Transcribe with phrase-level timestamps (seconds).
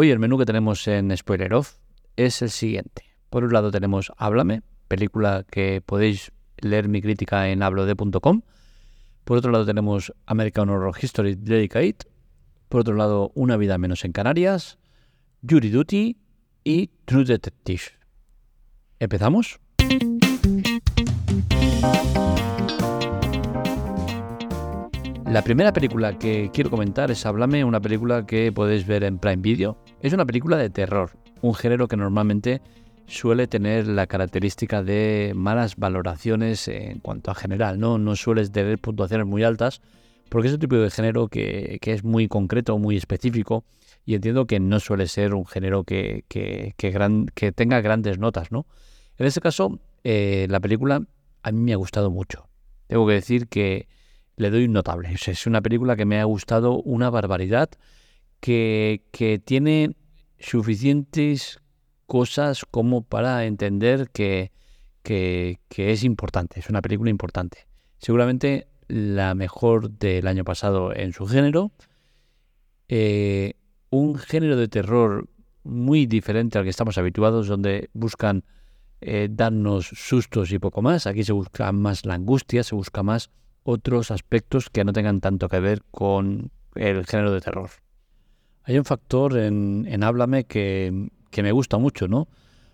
[0.00, 1.78] Hoy el menú que tenemos en Spoiler Off
[2.14, 3.02] es el siguiente.
[3.30, 8.42] Por un lado tenemos Háblame, película que podéis leer mi crítica en hablode.com.
[9.24, 12.06] Por otro lado tenemos American Horror History Dedicate.
[12.68, 14.78] Por otro lado, Una vida menos en Canarias,
[15.42, 16.16] Jury Duty
[16.62, 17.82] y True Detective.
[19.00, 19.58] ¿Empezamos?
[25.28, 29.42] La primera película que quiero comentar es Háblame, una película que podéis ver en Prime
[29.42, 29.76] Video.
[30.00, 31.10] Es una película de terror,
[31.42, 32.62] un género que normalmente
[33.08, 37.98] suele tener la característica de malas valoraciones en cuanto a general, ¿no?
[37.98, 39.80] No sueles tener puntuaciones muy altas,
[40.28, 43.64] porque es un tipo de género que, es muy concreto, muy específico,
[44.04, 46.24] y entiendo que no suele ser un género que,
[47.56, 48.66] tenga grandes notas, ¿no?
[49.16, 51.02] En este caso, eh, la película
[51.42, 52.48] a mí me ha gustado mucho.
[52.86, 53.88] Tengo que decir que
[54.36, 55.08] le doy un notable.
[55.26, 57.70] Es una película que me ha gustado una barbaridad,
[58.40, 59.94] que, tiene
[60.38, 61.60] suficientes
[62.06, 64.52] cosas como para entender que,
[65.04, 67.66] es importante, es una película importante.
[67.98, 71.72] Seguramente la mejor del año pasado en su género.
[72.88, 73.54] Eh,
[73.90, 75.28] un género de terror
[75.62, 78.44] muy diferente al que estamos habituados, donde buscan
[79.00, 81.06] eh, darnos sustos y poco más.
[81.06, 83.30] Aquí se busca más la angustia, se busca más
[83.62, 87.70] otros aspectos que no tengan tanto que ver con el género de terror.
[88.68, 92.28] Hay un factor en, Háblame que, me gusta mucho, ¿no?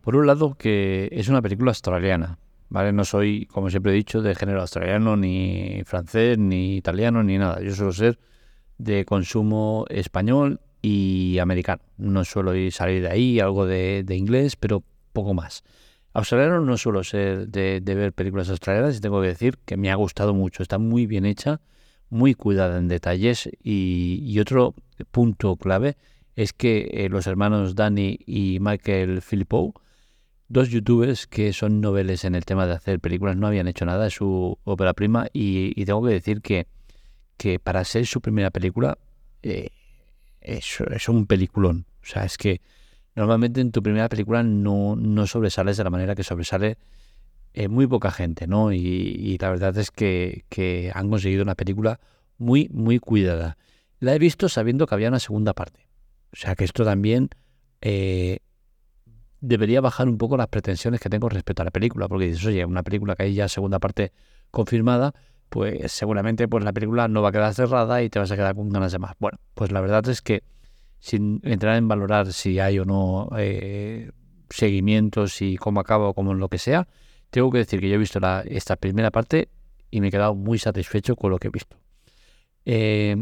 [0.00, 2.92] Por un lado, que es una película australiana, ¿vale?
[2.92, 7.60] No soy, como siempre he dicho, de género australiano, ni francés, ni italiano, ni nada.
[7.60, 8.18] Yo suelo ser
[8.78, 11.82] de consumo español y americano.
[11.98, 15.62] No suelo ir, salir de ahí, algo de, de inglés, pero poco más.
[16.14, 19.94] Australiano no suelo ser de, ver películas australianas y tengo que decir que me ha
[19.94, 20.64] gustado mucho.
[20.64, 21.60] Está muy bien hecha,
[22.10, 24.74] muy cuidada en detalles y, otro
[25.10, 25.96] punto clave
[26.36, 29.74] es que eh, los hermanos Danny y Michael Philippou,
[30.48, 34.04] dos youtubers que son noveles en el tema de hacer películas, no habían hecho nada,
[34.04, 36.66] de su ópera prima y, tengo que decir que,
[37.36, 38.98] que para ser su primera película
[39.42, 39.70] eh,
[40.40, 41.86] es, es un peliculón.
[42.02, 42.60] O sea, es que
[43.16, 46.78] normalmente en tu primera película no, no sobresales de la manera que sobresale
[47.56, 48.70] eh, muy poca gente, ¿no?
[48.70, 52.00] Y, la verdad es que, han conseguido una película
[52.36, 53.56] muy, muy cuidada.
[53.98, 55.88] La he visto sabiendo que había una segunda parte.
[56.34, 57.30] O sea que esto también
[57.80, 58.40] eh,
[59.40, 62.62] debería bajar un poco las pretensiones que tengo respecto a la película, porque dices, oye,
[62.66, 64.12] una película que hay ya segunda parte
[64.50, 65.14] confirmada,
[65.48, 68.54] pues seguramente pues la película no va a quedar cerrada y te vas a quedar
[68.54, 69.14] con ganas de más.
[69.18, 70.42] Bueno, pues la verdad es que
[70.98, 74.10] sin entrar en valorar si hay o no eh,
[74.50, 76.86] seguimientos y cómo acaba o como lo que sea,
[77.30, 79.48] tengo que decir que yo he visto la, esta primera parte
[79.90, 81.76] y me he quedado muy satisfecho con lo que he visto.
[82.64, 83.16] Eh,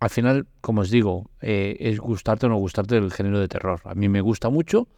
[0.00, 3.80] al final, como os digo, eh, es gustarte o no gustarte del género de terror.
[3.84, 4.88] A mí me gusta mucho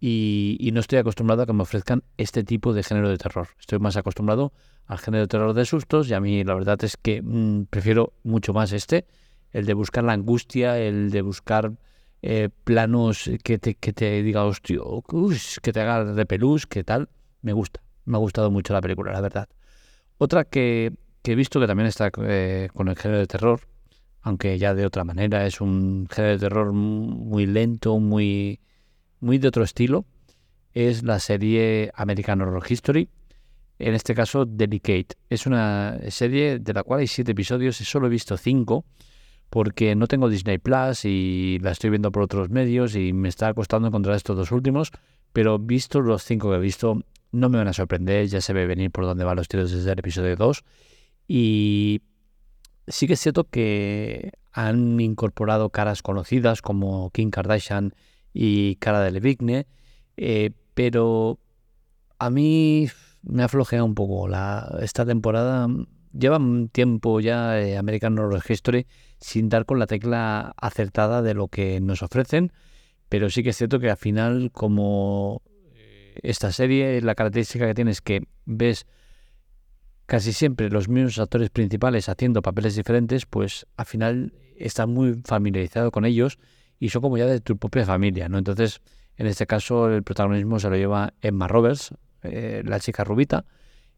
[0.00, 3.48] y, no estoy acostumbrado a que me ofrezcan este tipo de género de terror.
[3.58, 4.52] Estoy más acostumbrado
[4.86, 8.12] al género de terror de sustos y a mí la verdad es que mm, prefiero
[8.22, 9.06] mucho más este
[9.52, 11.72] el de buscar la angustia, el de buscar
[12.22, 14.80] eh, planos que te, que te diga, hostia,
[15.62, 17.08] que te haga repelús, que tal,
[17.44, 17.80] me gusta.
[18.06, 19.48] Me ha gustado mucho la película, la verdad.
[20.18, 23.60] Otra que, he visto que también está eh, con el género de terror,
[24.22, 28.60] aunque ya de otra manera, es un género de terror muy lento, muy,
[29.20, 30.06] muy de otro estilo,
[30.72, 33.08] es la serie American Horror History,
[33.78, 35.16] en este caso Delicate.
[35.28, 38.84] Es una serie de la cual hay siete episodios y solo he visto cinco
[39.50, 43.52] porque no tengo Disney Plus y la estoy viendo por otros medios y me está
[43.54, 44.90] costando encontrar estos dos últimos,
[45.32, 47.02] pero visto los cinco que he visto,
[47.34, 49.92] no me van a sorprender, ya se ve venir por dónde van los tiros desde
[49.92, 50.64] el episodio 2
[51.26, 52.02] y
[52.86, 57.94] sí que es cierto que han incorporado caras conocidas como Kim Kardashian
[58.32, 59.66] y Cara de Levigne,
[60.16, 61.38] eh, pero
[62.18, 62.88] a mí
[63.22, 65.66] me ha flojeado un poco la, esta temporada.
[66.12, 68.86] Lleva un tiempo ya eh, American Horror History
[69.18, 72.52] sin dar con la tecla acertada de lo que nos ofrecen,
[73.08, 75.42] pero sí que es cierto que al final, como
[76.22, 78.86] esta serie, la característica que tiene es que ves
[80.06, 85.90] casi siempre los mismos actores principales haciendo papeles diferentes, pues al final estás muy familiarizado
[85.90, 86.38] con ellos
[86.78, 88.38] y son como ya de tu propia familia, ¿no?
[88.38, 88.80] Entonces,
[89.16, 93.44] en este caso, el protagonismo se lo lleva Emma Roberts, eh, la chica rubita,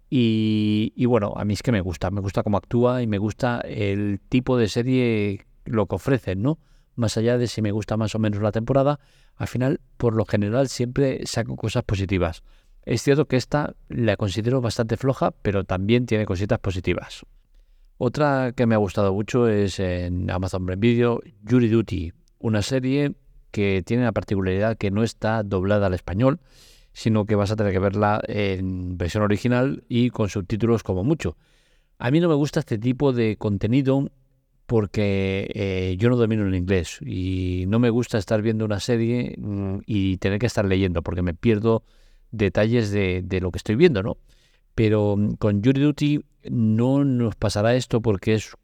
[0.08, 3.60] y, bueno, a mí es que me gusta, me gusta cómo actúa y me gusta
[3.60, 6.58] el tipo de serie, lo que ofrecen, ¿no?
[6.96, 8.98] Más allá de si me gusta más o menos la temporada,
[9.36, 12.42] al final, por lo general, siempre saco cosas positivas.
[12.82, 17.24] Es cierto que esta la considero bastante floja, pero también tiene cositas positivas.
[17.98, 23.14] Otra que me ha gustado mucho es en Amazon Prime Video, Jury Duty, una serie
[23.50, 26.40] que tiene la particularidad que no está doblada al español,
[26.92, 31.36] sino que vas a tener que verla en versión original y con subtítulos como mucho.
[31.98, 34.10] A mí no me gusta este tipo de contenido
[34.66, 39.36] porque eh, yo no domino el inglés y no me gusta estar viendo una serie
[39.38, 41.84] mm, y tener que estar leyendo porque me pierdo
[42.32, 44.18] detalles de, lo que estoy viendo, ¿no?
[44.74, 46.20] Pero mm, con Jury Duty
[46.50, 48.54] no nos pasará esto porque es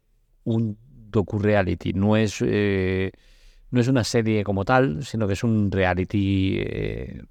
[0.45, 0.77] un
[1.11, 3.13] docu-reality, no es, eh,
[3.71, 7.23] no es una serie como tal, sino que es un reality eh,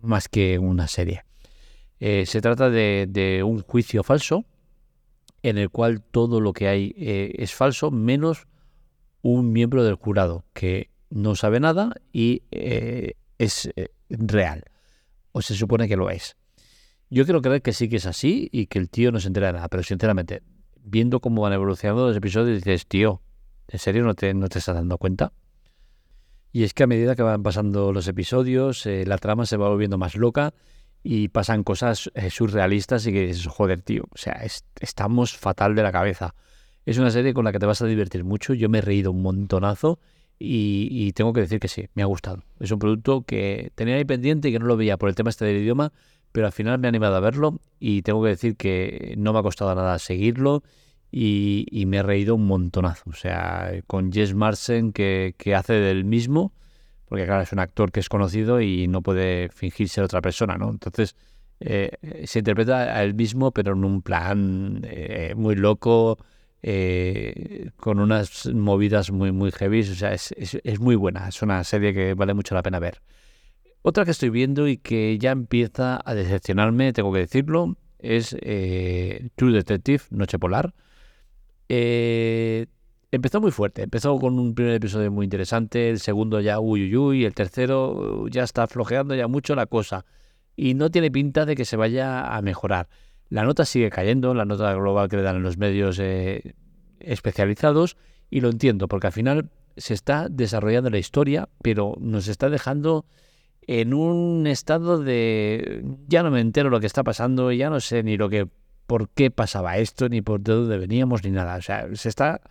[0.00, 1.24] más que una serie.
[1.98, 4.44] se trata de, de un juicio falso
[5.42, 8.46] en el cual todo lo que hay eh, es falso, menos
[9.22, 14.64] un miembro del jurado que no sabe nada y eh, es eh, real,
[15.32, 16.36] o se supone que lo es.
[17.10, 19.48] Yo quiero creer que sí que es así y que el tío no se entera
[19.48, 20.42] de nada, pero sinceramente,
[20.82, 23.20] viendo cómo van evolucionando los episodios, dices, tío,
[23.68, 25.32] ¿en serio no te, no te estás dando cuenta?
[26.52, 29.98] Y es que a medida que van pasando los episodios, la trama se va volviendo
[29.98, 30.54] más loca
[31.02, 34.42] y pasan cosas eh, surrealistas y que dices, joder, tío, o sea,
[34.80, 36.34] estamos fatal de la cabeza.
[36.86, 39.10] Es una serie con la que te vas a divertir mucho, yo me he reído
[39.10, 39.98] un montonazo
[40.38, 42.42] y, tengo que decir que sí, me ha gustado.
[42.58, 45.30] Es un producto que tenía ahí pendiente y que no lo veía por el tema
[45.30, 45.92] este del idioma,
[46.32, 49.38] pero al final me ha animado a verlo y tengo que decir que no me
[49.38, 50.64] ha costado nada seguirlo
[51.12, 53.10] y, me he reído un montonazo.
[53.10, 56.52] O sea, con Jess Marsen que hace del mismo
[57.12, 60.56] porque claro, es un actor que es conocido y no puede fingir ser otra persona,
[60.56, 60.70] ¿no?
[60.70, 61.14] Entonces
[61.60, 61.90] eh,
[62.24, 66.16] se interpreta a él mismo, pero en un plan eh, muy loco,
[66.62, 71.62] eh, con unas movidas muy, muy heavy, o sea, es, es, muy buena, es una
[71.64, 73.02] serie que vale mucho la pena ver.
[73.82, 79.52] Otra que estoy viendo y que ya empieza a decepcionarme, tengo que decirlo, es True
[79.52, 80.72] Detective, Noche Polar.
[81.68, 82.68] Eh,
[83.12, 83.82] empezó muy fuerte.
[83.82, 88.22] Empezó con un primer episodio muy interesante, el segundo ya uy, uy, uy, el tercero
[88.22, 90.04] uh, ya está flojeando ya mucho la cosa.
[90.56, 92.88] Y no tiene pinta de que se vaya a mejorar.
[93.28, 96.54] La nota sigue cayendo, la nota global que le dan en los medios eh,
[97.00, 97.96] especializados,
[98.28, 103.06] y lo entiendo, porque al final se está desarrollando la historia, pero nos está dejando
[103.62, 108.02] en un estado de ya no me entero lo que está pasando, ya no sé
[108.02, 108.48] ni lo que
[108.86, 111.56] por qué pasaba esto, ni por dónde veníamos, ni nada.
[111.56, 112.42] O sea, se está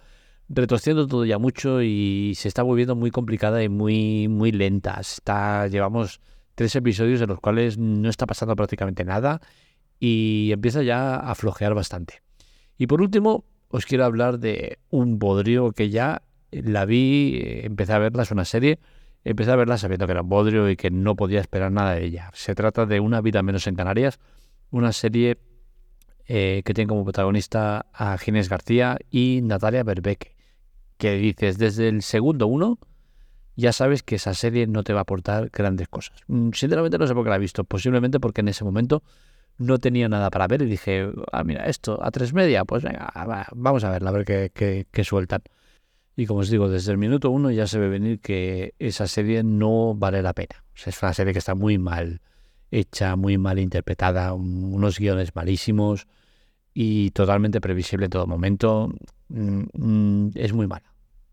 [0.54, 4.98] retorciendo todo ya mucho y se está volviendo muy complicada y muy, muy lenta.
[5.00, 6.20] Está, llevamos
[6.56, 9.42] tres episodios en los cuales no está pasando prácticamente nada
[10.00, 12.22] y empieza ya a flojear bastante.
[12.78, 17.94] Y por último, os quiero hablar de un bodrio que ya la vi, eh, empecé
[17.94, 18.80] a verla, es una serie,
[19.24, 22.04] empecé a verla sabiendo que era un bodrio y que no podía esperar nada de
[22.04, 22.30] ella.
[22.34, 24.20] Se trata de Una vida menos en Canarias,
[24.70, 25.38] una serie
[26.26, 30.41] eh, que tiene como protagonista a Ginés García y Natalia Berbeque
[31.02, 32.78] que dices desde el segundo uno,
[33.56, 36.22] ya sabes que esa serie no te va a aportar grandes cosas.
[36.28, 39.02] Mm, sinceramente no sé por qué la he visto, posiblemente porque en ese momento
[39.58, 43.12] no tenía nada para ver y dije, ah, mira, esto a tres media, pues venga,
[43.56, 45.42] vamos a verla, a ver qué, qué, sueltan.
[46.16, 49.42] Y como os digo, desde el minuto uno ya se ve venir que esa serie
[49.42, 50.64] no vale la pena.
[50.86, 52.22] Es una serie que está muy mal
[52.70, 56.06] hecha, muy mal interpretada, unos guiones malísimos
[56.76, 58.94] y totalmente previsible en todo momento.
[59.30, 60.91] Mm, mm, es muy mala.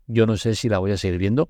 [0.09, 1.49] Yo no sé si la voy a seguir viendo.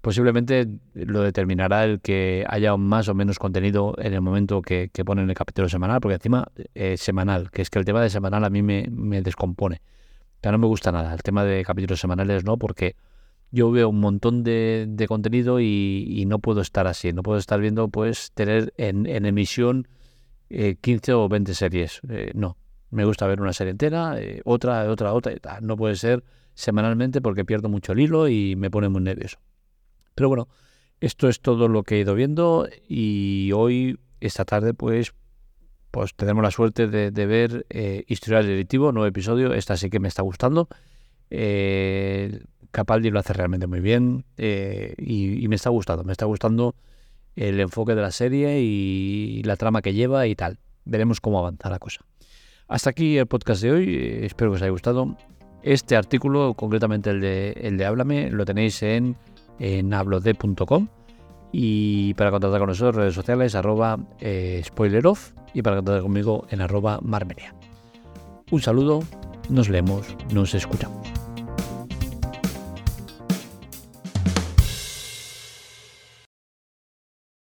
[0.00, 5.04] Posiblemente lo determinará el que haya más o menos contenido en el momento que, que
[5.04, 8.44] ponen el capítulo semanal, porque encima es semanal, que es que el tema de semanal
[8.44, 9.80] a mí me, descompone.
[10.42, 11.12] Ya no me gusta nada.
[11.12, 12.96] El tema de capítulos semanales no, porque
[13.50, 17.12] yo veo un montón de, contenido y, no puedo estar así.
[17.12, 19.88] No puedo estar viendo, pues, tener en, emisión
[20.50, 22.00] 15 eh, o 20 series.
[22.08, 22.56] Eh, no.
[22.90, 25.38] Me gusta ver una serie entera, eh, otra, otra, otra.
[25.60, 29.38] No puede ser semanalmente porque pierdo mucho el hilo y me pone muy nervioso.
[30.14, 30.48] Pero bueno,
[31.00, 35.14] esto es todo lo que he ido viendo y hoy, esta tarde, pues,
[35.90, 39.52] pues tenemos la suerte de, ver eh, Historial Directivo, nuevo episodio.
[39.52, 40.68] Esta sí que me está gustando.
[41.30, 42.40] Eh,
[42.70, 46.04] Capaldi lo hace realmente muy bien eh, y, me está gustando.
[46.04, 46.74] Me está gustando
[47.36, 50.58] el enfoque de la serie y la trama que lleva y tal.
[50.84, 52.04] Veremos cómo avanza la cosa.
[52.68, 54.18] Hasta aquí el podcast de hoy.
[54.22, 55.16] Espero que os haya gustado.
[55.62, 59.16] Este artículo, concretamente el de, el de Háblame, lo tenéis en,
[59.58, 60.88] en hablode.com
[61.52, 66.62] y para contactar con nosotros redes sociales arroba eh, spoileroff y para contactar conmigo en
[66.62, 67.54] arroba marmenia.
[68.50, 69.02] Un saludo,
[69.50, 71.11] nos leemos, nos escuchamos.